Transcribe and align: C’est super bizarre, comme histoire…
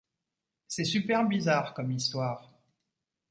C’est 0.67 0.83
super 0.85 1.25
bizarre, 1.27 1.75
comme 1.75 1.91
histoire… 1.91 2.49